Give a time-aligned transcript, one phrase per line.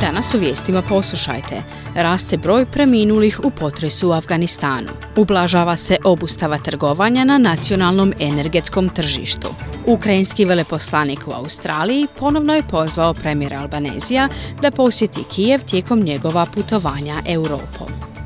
[0.00, 1.62] Danas u vijestima poslušajte.
[1.94, 4.88] Raste broj preminulih u potresu u Afganistanu.
[5.16, 9.48] Ublažava se obustava trgovanja na nacionalnom energetskom tržištu.
[9.86, 14.28] Ukrajinski veleposlanik u Australiji ponovno je pozvao premijera Albanezija
[14.62, 18.17] da posjeti Kijev tijekom njegova putovanja Europom.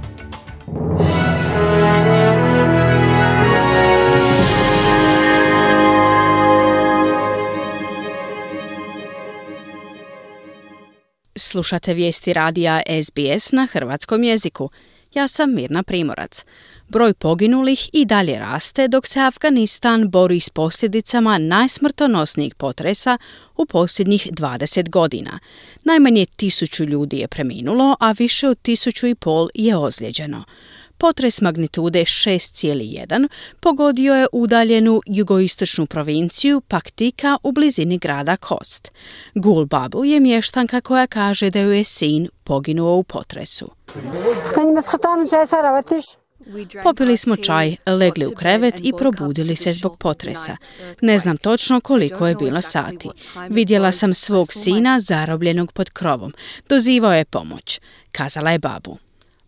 [11.43, 14.71] Slušate vijesti radija SBS na hrvatskom jeziku.
[15.15, 16.45] Ja sam Mirna Primorac.
[16.89, 23.19] Broj poginulih i dalje raste dok se Afganistan bori s posljedicama najsmrtonosnijih potresa
[23.57, 25.39] u posljednjih 20 godina.
[25.85, 30.45] Najmanje tisuću ljudi je preminulo, a više od tisuću i pol je ozlijeđeno.
[31.03, 33.29] Potres magnitude 6,1
[33.61, 38.93] pogodio je udaljenu jugoistočnu provinciju Paktika u blizini grada Kost.
[39.35, 43.71] Gul Babu je mještanka koja kaže da ju je sin poginuo u potresu.
[46.83, 50.57] Popili smo čaj, legli u krevet i probudili se zbog potresa.
[51.01, 53.09] Ne znam točno koliko je bilo sati.
[53.49, 56.35] Vidjela sam svog sina zarobljenog pod krovom.
[56.69, 57.81] Dozivao je pomoć,
[58.13, 58.99] kazala je babu.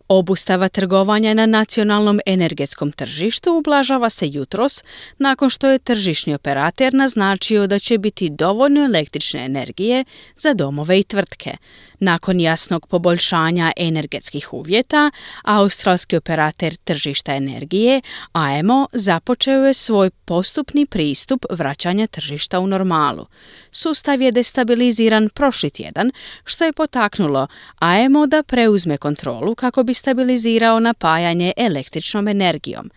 [0.07, 4.83] Obustava trgovanja na nacionalnom energetskom tržištu ublažava se jutros
[5.17, 11.03] nakon što je tržišni operator naznačio da će biti dovoljno električne energije za domove i
[11.03, 11.57] tvrtke.
[11.99, 15.11] Nakon jasnog poboljšanja energetskih uvjeta,
[15.43, 18.01] australski operator tržišta energije
[18.33, 23.25] AEMO započeo je svoj postupni pristup vraćanja tržišta u normalu.
[23.71, 26.11] Sustav je destabiliziran prošli tjedan,
[26.43, 27.47] što je potaknulo
[27.79, 32.91] AEMO da preuzme kontrolu kako bi stabilizirao napajanje električnom energijom.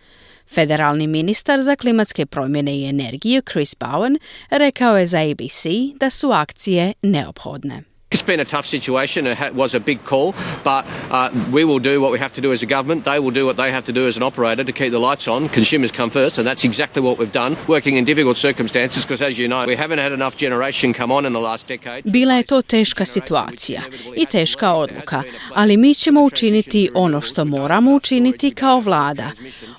[0.53, 4.17] Federalni ministar za klimatske promjene i energiju Chris Bowen
[4.49, 5.65] rekao je za ABC
[5.99, 7.88] da su akcije neophodne.
[8.11, 9.27] It's been a tough situation.
[9.27, 10.33] It was a big call,
[10.63, 13.05] but uh, we will do what we have to do as a government.
[13.05, 15.27] They will do what they have to do as an operator to keep the lights
[15.27, 15.47] on.
[15.49, 19.37] Consumers come first, and that's exactly what we've done, working in difficult circumstances because, as
[19.37, 22.01] you know, we haven't had enough generation come on in the last decade.
[22.03, 23.81] Bila je to teška situacija
[24.15, 29.31] i teška odluka, ali mi ćemo učiniti ono što moramo učiniti kao vlada.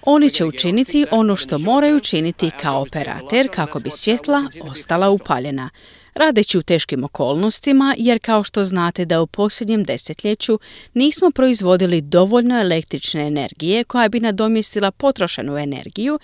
[0.03, 5.71] Oni će učiniti ono što moraju učiniti kao operater kako bi svjetla ostala upaljena
[6.21, 10.59] radeći u teškim okolnostima jer kao što znate da u posljednjem desetljeću
[10.95, 16.19] nismo proizvodili dovoljno električne energije koja bi nadomjestila potrošenu energiju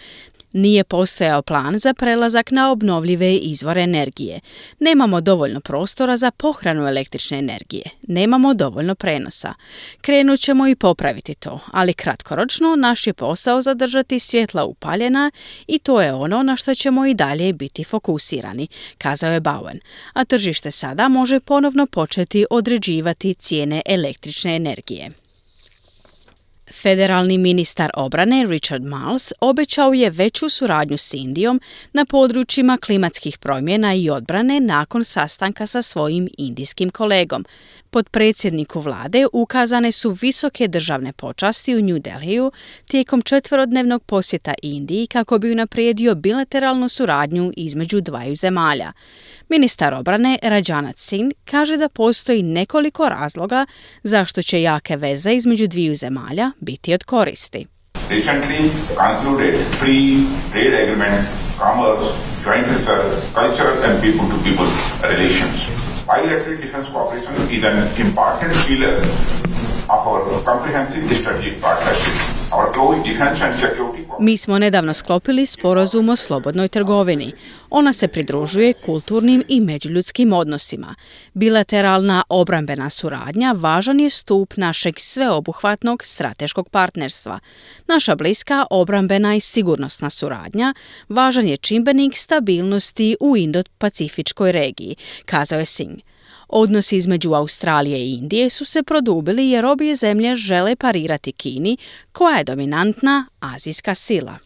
[0.53, 4.41] nije postojao plan za prelazak na obnovljive izvore energije.
[4.79, 7.85] Nemamo dovoljno prostora za pohranu električne energije.
[8.03, 9.55] Nemamo dovoljno prenosa.
[10.01, 15.31] Krenut ćemo i popraviti to, ali kratkoročno naš je posao zadržati svjetla upaljena
[15.67, 18.69] i to je ono na što ćemo i dalje biti fokusirani,
[18.99, 19.79] kazao je Bowen.
[20.13, 25.26] A tržište sada može ponovno početi određivati cijene električne energije.
[26.73, 31.61] Federalni ministar obrane Richard Miles obećao je veću suradnju s Indijom
[31.93, 37.45] na područjima klimatskih promjena i odbrane nakon sastanka sa svojim indijskim kolegom.
[37.91, 42.53] Pod predsjedniku vlade ukazane su visoke državne počasti u New Delhiju
[42.89, 48.93] tijekom četverodnevnog posjeta Indiji kako bi unaprijedio bilateralnu suradnju između dvaju zemalja.
[49.49, 53.67] Ministar obrane Rajanat Singh kaže da postoji nekoliko razloga
[54.03, 57.67] zašto će jake veze između dviju zemalja biti od koristi.
[58.11, 60.19] Recently concluded free
[60.53, 61.27] trade agreement,
[61.59, 62.07] commerce,
[62.45, 62.67] joint
[63.87, 64.71] and people-to-people
[65.03, 65.57] relations.
[66.07, 68.97] Bilateral defense cooperation is an important pillar
[69.89, 72.36] of our comprehensive strategic partnership.
[74.21, 77.33] Mi smo nedavno sklopili sporazum o slobodnoj trgovini.
[77.71, 80.95] Ona se pridružuje kulturnim i međuljudskim odnosima.
[81.35, 87.39] Bilateralna obrambena suradnja važan je stup našeg sveobuhvatnog strateškog partnerstva.
[87.87, 90.75] Naša bliska obrambena i sigurnosna suradnja
[91.09, 96.16] važan je čimbenik stabilnosti u Indo-Pacifičkoj regiji, kazao je Singh.
[96.49, 101.77] Odnosi između Australije i Indije su se produbili jer obje zemlje žele parirati Kini,
[102.13, 104.39] koja je dominantna azijska sila.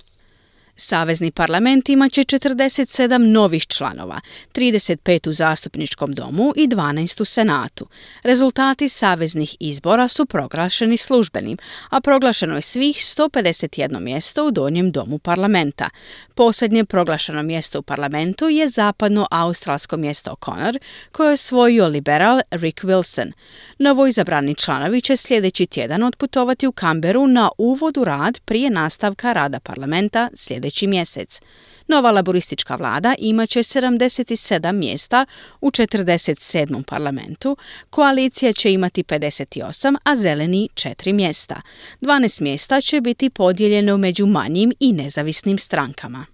[0.83, 4.21] Savezni parlament imat će 47 novih članova,
[4.55, 7.87] 35 u zastupničkom domu i 12 u senatu.
[8.23, 11.59] Rezultati saveznih izbora su proglašeni službenim,
[11.91, 15.89] a proglašeno je svih 151 mjesto u donjem domu parlamenta.
[16.35, 20.79] Posljednje proglašeno mjesto u parlamentu je zapadno-australsko mjesto O'Connor,
[21.13, 23.33] koje je osvojio liberal Rick Wilson.
[23.79, 29.33] Novo izabrani članovi će sljedeći tjedan otputovati u Kamberu na uvod u rad prije nastavka
[29.33, 31.41] rada parlamenta sljedeći mjesec.
[31.89, 35.27] Nova laboristička vlada imaće 77 mjesta
[35.61, 36.83] u 47.
[36.83, 37.57] parlamentu,
[37.91, 41.61] koalicija će imati 58, a zeleni 4 mjesta.
[42.01, 46.27] 12 mjesta će biti podijeljeno među manjim i nezavisnim strankama.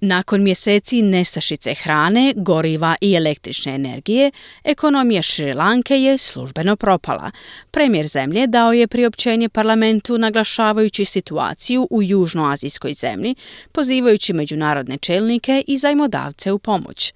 [0.00, 4.30] Nakon mjeseci nestašice hrane, goriva i električne energije,
[4.64, 7.30] ekonomija Šrilanke je službeno propala.
[7.70, 13.34] Premijer zemlje dao je priopćenje parlamentu naglašavajući situaciju u južnoazijskoj zemlji,
[13.72, 17.12] pozivajući međunarodne čelnike i zajmodavce u pomoć.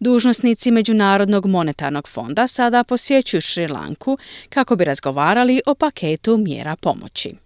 [0.00, 7.43] Dužnosnici Međunarodnog monetarnog fonda sada posjećuju Šrilanku kako bi razgovarali o paketu mjera pomoći.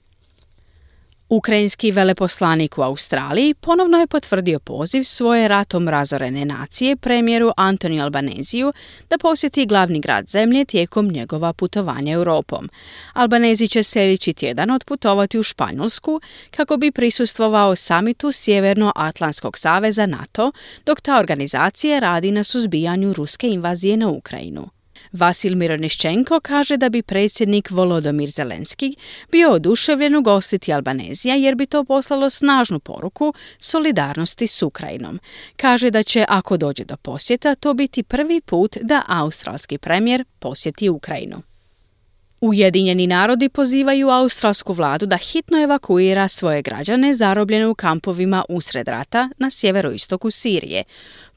[1.31, 8.73] Ukrajinski veleposlanik u Australiji ponovno je potvrdio poziv svoje ratom razorene nacije premijeru Antoni Albaneziju
[9.11, 12.69] da posjeti glavni grad zemlje tijekom njegova putovanja Europom.
[13.13, 16.21] Albanezi će sljedeći tjedan otputovati u Španjolsku
[16.51, 20.53] kako bi prisustvovao samitu Sjeverno-Atlantskog saveza NATO,
[20.87, 24.78] dok ta organizacija radi na suzbijanju ruske invazije na Ukrajinu.
[25.13, 28.97] Vasil Mironiščenko kaže da bi predsjednik Volodomir Zelenski
[29.33, 35.21] bio oduševljen ugostiti Albanezija jer bi to poslalo snažnu poruku solidarnosti s Ukrajinom.
[35.57, 40.89] Kaže da će, ako dođe do posjeta, to biti prvi put da australski premijer posjeti
[40.89, 41.43] Ukrajinu.
[42.41, 49.29] Ujedinjeni narodi pozivaju australsku vladu da hitno evakuira svoje građane zarobljene u kampovima usred rata
[49.39, 50.85] na sjeveroistoku Sirije.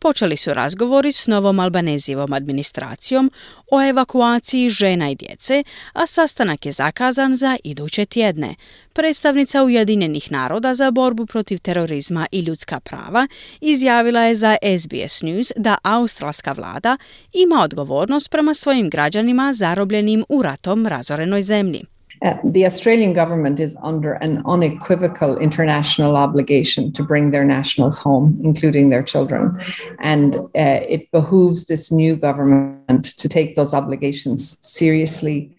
[0.02, 3.32] Počeli su razgovori s novom Albanezijevom administracijom
[3.72, 5.64] o evakuaciji žena i djece,
[5.94, 8.56] a sastanak je zakazan za iduće tjedne.
[8.94, 13.28] Predstavnica Ujedinjenih naroda za borbu protiv terorizma i ljudska prava
[13.62, 16.98] izjavila je za SBS News da australska vlada
[17.34, 21.91] ima odgovornost prema svojim građanima zarobljenim u ratom razorenoj zemlji.
[22.22, 28.40] Uh, the Australian government is under an unequivocal international obligation to bring their nationals home,
[28.44, 29.60] including their children.
[30.00, 35.50] And uh, it behooves this new government to take those obligations seriously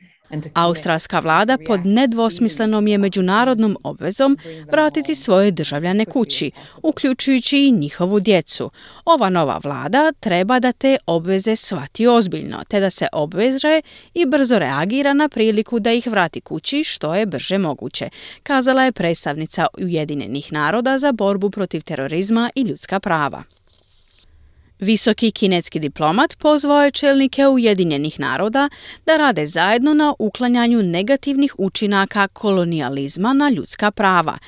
[0.54, 4.38] Australska vlada pod nedvosmislenom je međunarodnom obvezom
[4.72, 6.50] vratiti svoje državljane kući,
[6.82, 8.70] uključujući i njihovu djecu.
[9.04, 13.80] Ova nova vlada treba da te obveze shvati ozbiljno, te da se obveže
[14.14, 18.08] i brzo reagira na priliku da ih vrati kući što je brže moguće,
[18.42, 23.42] kazala je predstavnica Ujedinjenih naroda za borbu protiv terorizma i ljudska prava.
[24.82, 28.68] Visoki kinetski diplomat pozvao je čelnike Ujedinjenih naroda
[29.06, 34.38] da rade zajedno na uklanjanju negativnih učinaka kolonijalizma na ljudska prava.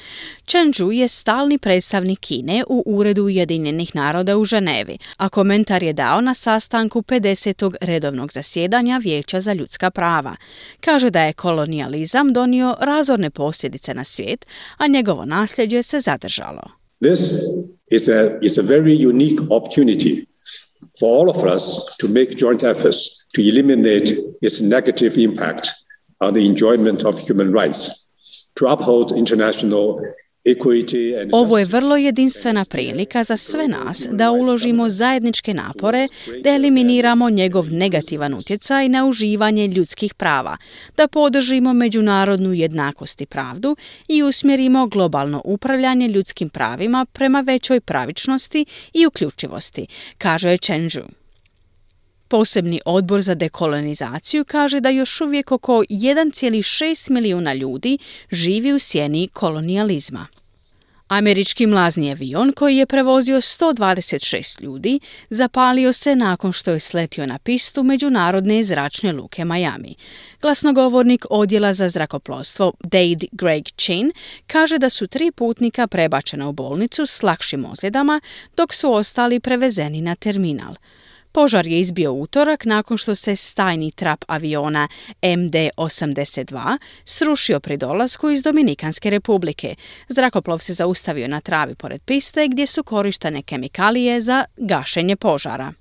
[0.46, 5.92] Chen Zhu je stalni predstavnik Kine u Uredu Ujedinjenih naroda u Ženevi, a komentar je
[5.92, 7.74] dao na sastanku 50.
[7.80, 10.36] redovnog zasjedanja Vijeća za ljudska prava.
[10.80, 14.46] Kaže da je kolonijalizam donio razorne posljedice na svijet,
[14.76, 16.83] a njegovo nasljeđe se zadržalo.
[17.04, 17.44] This
[17.90, 20.26] is a, is a very unique opportunity
[20.98, 25.70] for all of us to make joint efforts to eliminate its negative impact
[26.22, 28.10] on the enjoyment of human rights,
[28.56, 30.00] to uphold international
[31.32, 36.08] Ovo je vrlo jedinstvena prilika za sve nas da uložimo zajedničke napore
[36.42, 40.56] da eliminiramo njegov negativan utjecaj na uživanje ljudskih prava,
[40.96, 43.76] da podržimo međunarodnu jednakost i pravdu
[44.08, 49.86] i usmjerimo globalno upravljanje ljudskim pravima prema većoj pravičnosti i uključivosti,
[50.18, 51.23] kaže je Chen Zhu.
[52.34, 57.98] Posebni odbor za dekolonizaciju kaže da još uvijek oko 1,6 milijuna ljudi
[58.30, 60.26] živi u sjeni kolonijalizma.
[61.08, 65.00] Američki mlazni avion koji je prevozio 126 ljudi
[65.30, 69.94] zapalio se nakon što je sletio na pistu međunarodne zračne luke Miami.
[70.40, 74.12] Glasnogovornik odjela za zrakoplovstvo Dade Greg Chin
[74.46, 78.20] kaže da su tri putnika prebačena u bolnicu s lakšim ozljedama
[78.56, 80.74] dok su ostali prevezeni na terminal.
[81.34, 84.88] Požar je izbio utorak nakon što se stajni trap aviona
[85.22, 89.74] MD-82 srušio pri dolasku iz Dominikanske republike.
[90.08, 95.72] Zrakoplov se zaustavio na travi pored piste gdje su korištene kemikalije za gašenje požara.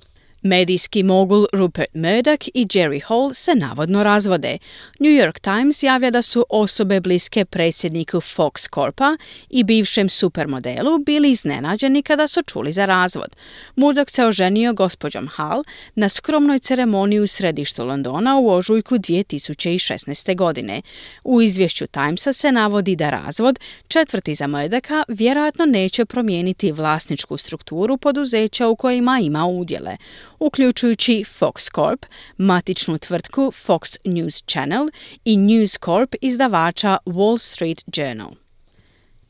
[0.44, 4.58] Medijski mogul Rupert Murdoch i Jerry Hall se navodno razvode.
[5.00, 9.18] New York Times javlja da su osobe bliske predsjedniku Fox Corpa
[9.50, 13.36] i bivšem supermodelu bili iznenađeni kada su čuli za razvod.
[13.76, 15.64] Murdoch se oženio gospođom Hall
[15.96, 20.36] na skromnoj ceremoniji u središtu Londona u ožujku 2016.
[20.36, 20.82] godine.
[21.24, 27.98] U izvješću Timesa se navodi da razvod, četvrti za Murdocha, vjerojatno neće promijeniti vlasničku strukturu
[27.98, 29.98] poduzeća u kojima ima udjele
[30.44, 32.06] uključujući Fox Corp,
[32.38, 34.88] matičnu tvrtku Fox News Channel
[35.26, 38.32] i News Corp izdavača Wall Street Journal.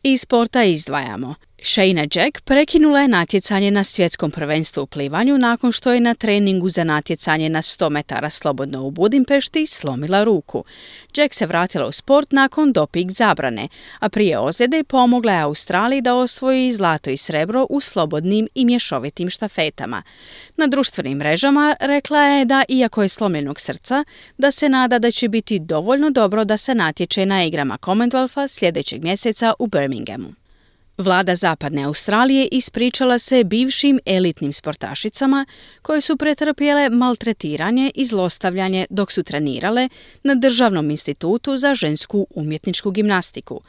[0.04, 5.94] Iz sporta izdvajamo Shayna Jack prekinula je natjecanje na svjetskom prvenstvu u plivanju nakon što
[5.94, 10.64] je na treningu za natjecanje na 100 metara slobodno u Budimpešti slomila ruku.
[11.16, 13.68] Jack se vratila u sport nakon doping zabrane,
[14.00, 19.30] a prije ozljede pomogla je Australiji da osvoji zlato i srebro u slobodnim i mješovitim
[19.30, 20.04] štafetama.
[20.58, 24.04] Na društvenim mrežama rekla je da, iako je slomljenog srca,
[24.38, 29.04] da se nada da će biti dovoljno dobro da se natječe na igrama Commonwealtha sljedećeg
[29.04, 30.43] mjeseca u Birminghamu.
[30.98, 35.46] Vlada Zapadne Australije ispričala se bivšim elitnim sportašicama
[35.82, 39.90] koje su pretrpjele maltretiranje i zlostavljanje dok su trenirale
[40.24, 43.62] na Državnom institutu za žensku umjetničku gimnastiku.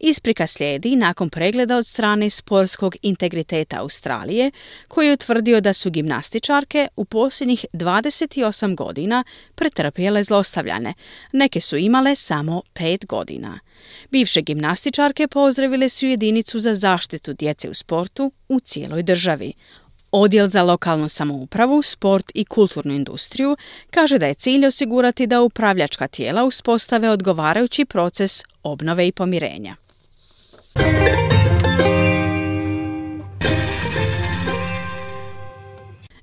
[0.00, 4.50] Isprika slijedi nakon pregleda od strane sportskog integriteta Australije
[4.88, 9.24] koji je utvrdio da su gimnastičarke u posljednjih 28 godina
[9.54, 10.94] pretrpjele zlostavljane.
[11.32, 13.58] Neke su imale samo 5 godina.
[14.10, 19.52] Bivše gimnastičarke pozdravile su jedinicu za zaštitu djece u sportu u cijeloj državi.
[20.10, 23.56] Odjel za lokalnu samoupravu, sport i kulturnu industriju
[23.90, 29.76] kaže da je cilj osigurati da upravljačka tijela uspostave odgovarajući proces obnove i pomirenja.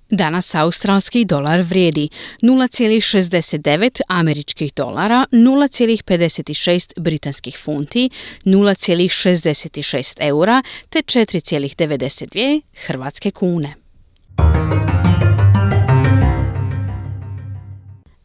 [0.10, 2.10] Danas australski dolar vrijedi
[2.42, 8.10] 0,69 američkih dolara, 0,56 britanskih funti,
[8.46, 13.85] 0,66 eura te 4,92 hrvatske kune.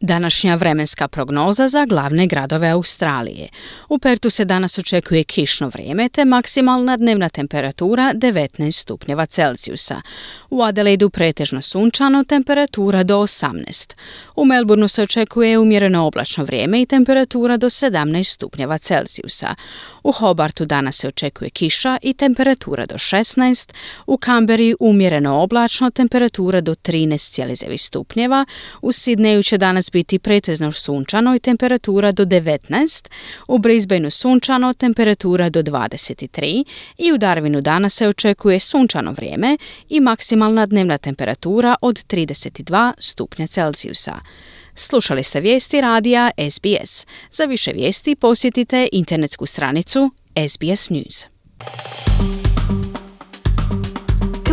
[0.02, 3.48] Današnja vremenska prognoza za glavne gradove Australije.
[3.88, 10.02] U Pertu se danas očekuje kišno vrijeme te maksimalna dnevna temperatura 19 stupnjeva Celzijusa.
[10.50, 13.94] U Adelaidu pretežno sunčano, temperatura do 18.
[14.36, 19.54] U Melbourneu se očekuje umjereno oblačno vrijeme i temperatura do 17 stupnjeva Celzijusa.
[20.02, 23.72] U Hobartu danas se očekuje kiša i temperatura do 16.
[24.06, 28.44] U Kamberi umjereno oblačno, temperatura do 13,9 stupnjeva.
[28.82, 29.58] U Sidneju će
[29.92, 33.08] biti pretežno sunčano i temperatura do 19.
[33.48, 36.64] U Brisbaneu sunčano, temperatura do 23.
[36.98, 39.56] I u Darwinu danas se očekuje sunčano vrijeme
[39.88, 44.20] i maksimalna dnevna temperatura od 32 stupnja Celzijusa.
[44.74, 47.06] Slušali ste vijesti radija SBS.
[47.32, 50.10] Za više vijesti posjetite internetsku stranicu
[50.48, 51.26] SBS News.